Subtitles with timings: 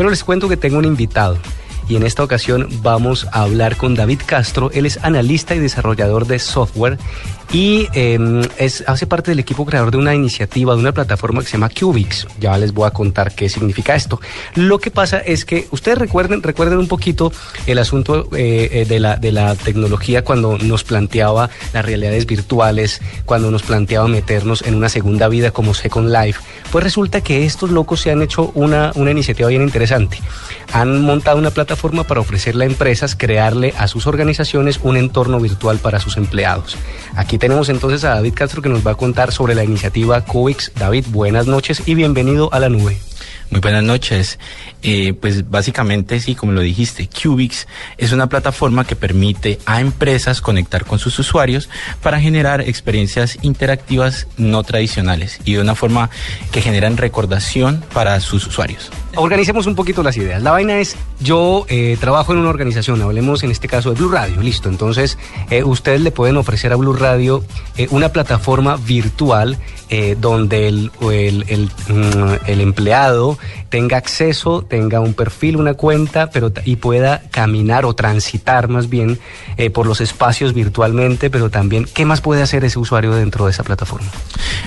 [0.00, 1.36] Pero les cuento que tengo un invitado
[1.90, 4.70] y en esta ocasión vamos a hablar con David Castro.
[4.72, 6.98] Él es analista y desarrollador de software
[7.52, 11.48] y eh, es, hace parte del equipo creador de una iniciativa, de una plataforma que
[11.48, 12.28] se llama Cubix.
[12.38, 14.20] Ya les voy a contar qué significa esto.
[14.54, 17.32] Lo que pasa es que ustedes recuerden, recuerden un poquito
[17.66, 23.02] el asunto eh, eh, de, la, de la tecnología cuando nos planteaba las realidades virtuales,
[23.24, 26.40] cuando nos planteaba meternos en una segunda vida como Second Life.
[26.70, 30.18] Pues resulta que estos locos se han hecho una, una iniciativa bien interesante.
[30.72, 35.78] Han montado una plataforma para ofrecerle a empresas crearle a sus organizaciones un entorno virtual
[35.78, 36.76] para sus empleados.
[37.16, 40.70] Aquí tenemos entonces a David Castro que nos va a contar sobre la iniciativa Cubix.
[40.76, 43.09] David, buenas noches y bienvenido a la nube.
[43.50, 44.38] Muy buenas noches.
[44.82, 47.66] Eh, pues básicamente, sí, como lo dijiste, Cubix
[47.98, 51.68] es una plataforma que permite a empresas conectar con sus usuarios
[52.00, 56.10] para generar experiencias interactivas no tradicionales y de una forma
[56.52, 58.90] que generan recordación para sus usuarios.
[59.16, 60.40] Organicemos un poquito las ideas.
[60.42, 64.10] La vaina es, yo eh, trabajo en una organización, hablemos en este caso de Blue
[64.10, 64.68] Radio, listo.
[64.68, 65.18] Entonces,
[65.50, 67.44] eh, ustedes le pueden ofrecer a Blue Radio
[67.76, 69.58] eh, una plataforma virtual
[69.92, 73.38] eh, donde el, el, el, mm, el, empleado
[73.68, 79.18] tenga acceso, tenga un perfil, una cuenta, pero y pueda caminar o transitar más bien
[79.56, 83.52] eh, por los espacios virtualmente, pero también, ¿qué más puede hacer ese usuario dentro de
[83.52, 84.08] esa plataforma?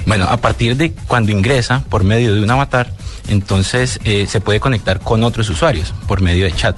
[0.06, 2.92] Bueno, a partir de cuando ingresa por medio de un avatar,
[3.28, 6.78] entonces eh, se puede conectar con otros usuarios por medio de chat.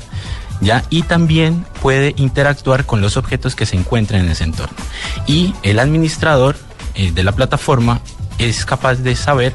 [0.61, 0.85] ¿Ya?
[0.89, 4.75] Y también puede interactuar con los objetos que se encuentran en ese entorno.
[5.27, 6.55] Y el administrador
[6.95, 7.99] eh, de la plataforma
[8.37, 9.53] es capaz de saber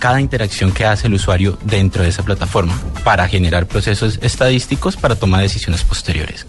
[0.00, 5.14] cada interacción que hace el usuario dentro de esa plataforma para generar procesos estadísticos para
[5.14, 6.46] tomar decisiones posteriores.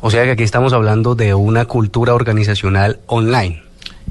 [0.00, 3.62] O sea que aquí estamos hablando de una cultura organizacional online.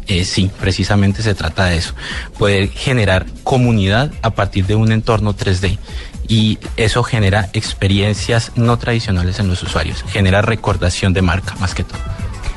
[0.07, 1.93] Eh, sí, precisamente se trata de eso.
[2.37, 5.77] Poder generar comunidad a partir de un entorno 3D.
[6.27, 10.03] Y eso genera experiencias no tradicionales en los usuarios.
[10.07, 11.99] Genera recordación de marca, más que todo.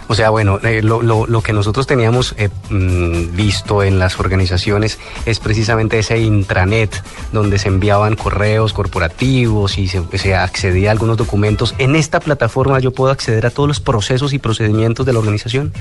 [0.08, 4.18] O sea, bueno, eh, lo, lo, lo, que nosotros teníamos eh, mmm, visto en las
[4.20, 7.02] organizaciones es precisamente ese intranet
[7.33, 11.74] donde se enviaban correos corporativos y se, se, accedía a algunos documentos.
[11.78, 15.73] En esta plataforma yo puedo acceder a todos los procesos y procedimientos de la organización.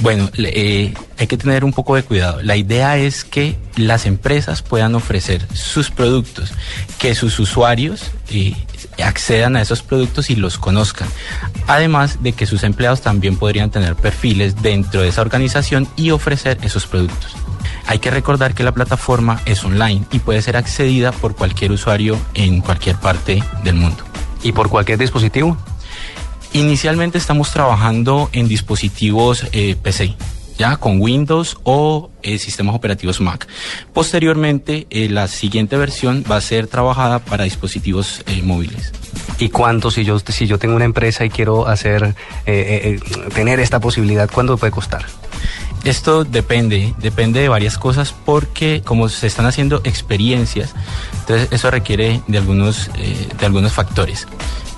[0.00, 2.42] Bueno, eh, hay que tener un poco de cuidado.
[2.42, 6.52] La idea es que las empresas puedan ofrecer sus productos,
[6.98, 8.54] que sus usuarios eh,
[9.02, 11.08] accedan a esos productos y los conozcan.
[11.66, 16.58] Además de que sus empleados también podrían tener perfiles dentro de esa organización y ofrecer
[16.62, 17.34] esos productos.
[17.86, 22.18] Hay que recordar que la plataforma es online y puede ser accedida por cualquier usuario
[22.34, 24.04] en cualquier parte del mundo.
[24.42, 25.56] ¿Y por cualquier dispositivo?
[26.52, 30.14] Inicialmente estamos trabajando en dispositivos eh, PC,
[30.58, 33.46] ya con Windows o eh, sistemas operativos Mac.
[33.92, 38.92] Posteriormente, eh, la siguiente versión va a ser trabajada para dispositivos eh, móviles.
[39.38, 42.14] ¿Y cuánto si yo si yo tengo una empresa y quiero hacer
[42.46, 43.00] eh,
[43.34, 45.04] tener esta posibilidad cuánto puede costar?
[45.84, 50.74] Esto depende, depende de varias cosas porque como se están haciendo experiencias,
[51.20, 54.26] entonces eso requiere de algunos, eh, de algunos factores.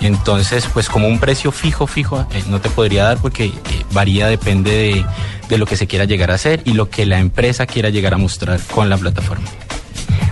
[0.01, 3.53] Entonces, pues como un precio fijo, fijo, eh, no te podría dar porque eh,
[3.93, 5.07] varía, depende de,
[5.49, 8.15] de, lo que se quiera llegar a hacer y lo que la empresa quiera llegar
[8.15, 9.47] a mostrar con la plataforma.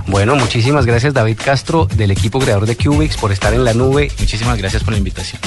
[0.07, 4.11] Bueno, muchísimas gracias David Castro del equipo creador de Cubix por estar en la nube.
[4.19, 5.41] Muchísimas gracias por la invitación.